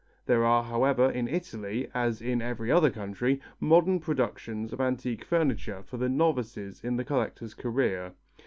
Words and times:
There 0.25 0.43
are, 0.43 0.63
however, 0.63 1.11
in 1.11 1.27
Italy, 1.27 1.87
as 1.93 2.23
in 2.23 2.41
every 2.41 2.71
other 2.71 2.89
country, 2.89 3.39
modern 3.59 3.99
productions 3.99 4.73
of 4.73 4.81
antique 4.81 5.23
furniture 5.23 5.83
for 5.83 5.97
the 5.97 6.09
novices 6.09 6.83
in 6.83 6.97
the 6.97 7.05
collector's 7.05 7.53
career. 7.53 8.13